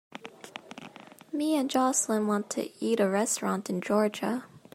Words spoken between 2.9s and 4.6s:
a restaurant in Georgia